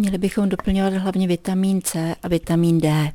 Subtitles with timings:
[0.00, 3.12] Měli bychom doplňovat hlavně vitamin C a vitamin D.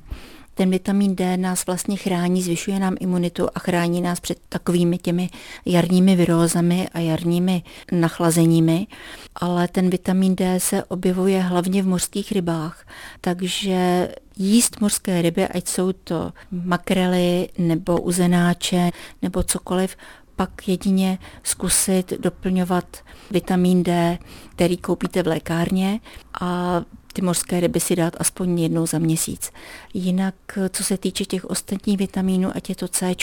[0.53, 5.29] Ten vitamin D nás vlastně chrání, zvyšuje nám imunitu a chrání nás před takovými těmi
[5.65, 8.87] jarními virózami a jarními nachlazeními,
[9.35, 12.85] ale ten vitamin D se objevuje hlavně v mořských rybách,
[13.21, 18.91] takže jíst mořské ryby, ať jsou to makrely nebo uzenáče
[19.21, 19.95] nebo cokoliv,
[20.35, 22.97] pak jedině zkusit doplňovat
[23.31, 24.17] vitamin D,
[24.49, 25.99] který koupíte v lékárně
[26.41, 26.81] a
[27.13, 29.51] ty mořské ryby si dát aspoň jednou za měsíc.
[29.93, 30.35] Jinak,
[30.69, 33.15] co se týče těch ostatních vitamínů, ať je to C,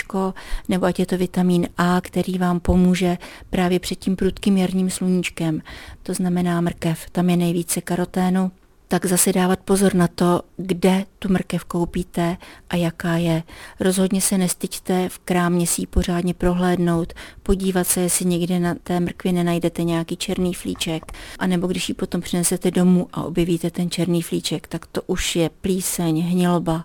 [0.69, 3.19] nebo ať je to vitamin A, který vám pomůže
[3.51, 5.63] právě před tím prudkým jarním sluníčkem,
[6.03, 8.51] to znamená mrkev, tam je nejvíce karoténu,
[8.91, 12.37] tak zase dávat pozor na to, kde tu mrkev koupíte
[12.71, 13.43] a jaká je.
[13.81, 17.13] Rozhodně se nestyďte v krámě si ji pořádně prohlédnout,
[17.43, 22.21] podívat se, jestli někde na té mrkvi nenajdete nějaký černý flíček, anebo když ji potom
[22.21, 26.85] přinesete domů a objevíte ten černý flíček, tak to už je plíseň, hniloba,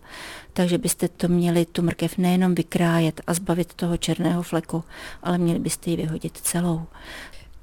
[0.53, 4.83] takže byste to měli tu mrkev nejenom vykrájet a zbavit toho černého fleku,
[5.23, 6.81] ale měli byste ji vyhodit celou.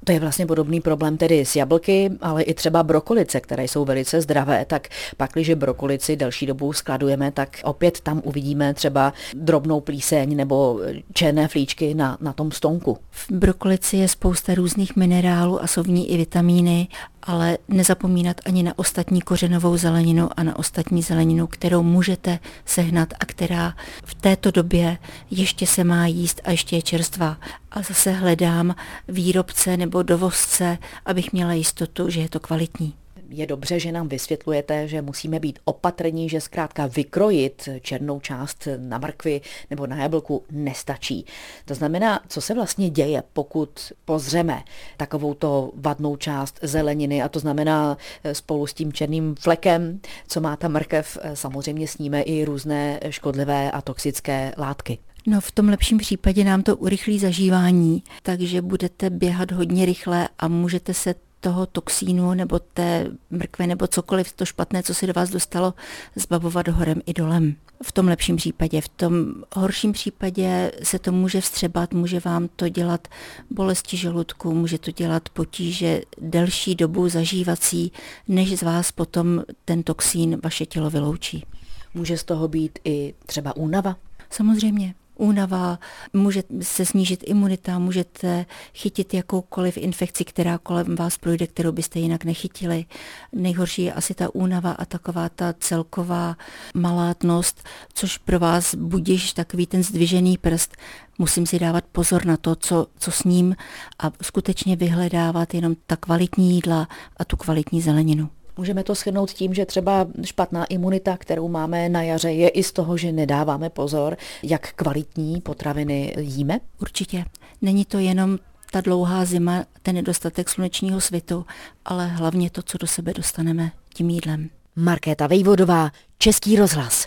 [0.03, 4.21] To je vlastně podobný problém tedy s jablky, ale i třeba brokolice, které jsou velice
[4.21, 4.87] zdravé, tak
[5.17, 10.79] pak, když brokolici delší dobu skladujeme, tak opět tam uvidíme třeba drobnou plíseň nebo
[11.13, 12.97] černé flíčky na, na tom stonku.
[13.11, 16.87] V brokolici je spousta různých minerálů a jsou v ní i vitamíny
[17.23, 23.25] ale nezapomínat ani na ostatní kořenovou zeleninu a na ostatní zeleninu, kterou můžete sehnat a
[23.25, 23.73] která
[24.05, 24.97] v této době
[25.31, 27.37] ještě se má jíst a ještě je čerstvá.
[27.71, 28.75] A zase hledám
[29.07, 32.93] výrobce nebo dovozce, abych měla jistotu, že je to kvalitní
[33.33, 38.97] je dobře, že nám vysvětlujete, že musíme být opatrní, že zkrátka vykrojit černou část na
[38.97, 41.25] mrkvi nebo na jablku nestačí.
[41.65, 44.63] To znamená, co se vlastně děje, pokud pozřeme
[44.97, 50.41] takovou to vadnou část zeleniny a to znamená eh, spolu s tím černým flekem, co
[50.41, 54.97] má ta mrkev, eh, samozřejmě sníme i různé škodlivé a toxické látky.
[55.27, 60.47] No v tom lepším případě nám to urychlí zažívání, takže budete běhat hodně rychle a
[60.47, 65.29] můžete se toho toxínu nebo té mrkve nebo cokoliv to špatné, co se do vás
[65.29, 65.73] dostalo,
[66.15, 67.55] zbavovat horem i dolem.
[67.83, 68.81] V tom lepším případě.
[68.81, 73.07] V tom horším případě se to může vstřebat, může vám to dělat
[73.49, 77.91] bolesti žaludku, může to dělat potíže delší dobu zažívací,
[78.27, 81.45] než z vás potom ten toxín vaše tělo vyloučí.
[81.93, 83.95] Může z toho být i třeba únava?
[84.29, 85.79] Samozřejmě únava,
[86.13, 92.25] může se snížit imunita, můžete chytit jakoukoliv infekci, která kolem vás projde, kterou byste jinak
[92.25, 92.85] nechytili.
[93.31, 96.37] Nejhorší je asi ta únava a taková ta celková
[96.73, 97.63] malátnost,
[97.93, 100.77] což pro vás budíš takový ten zdvižený prst.
[101.17, 103.55] Musím si dávat pozor na to, co, co s ním
[103.99, 106.87] a skutečně vyhledávat jenom ta kvalitní jídla
[107.17, 108.29] a tu kvalitní zeleninu.
[108.57, 112.71] Můžeme to shrnout tím, že třeba špatná imunita, kterou máme na jaře, je i z
[112.71, 116.59] toho, že nedáváme pozor, jak kvalitní potraviny jíme?
[116.81, 117.25] Určitě.
[117.61, 118.37] Není to jenom
[118.71, 121.45] ta dlouhá zima, ten nedostatek slunečního svitu,
[121.85, 124.49] ale hlavně to, co do sebe dostaneme tím jídlem.
[124.75, 127.01] Markéta Vejvodová, Český rozhlas.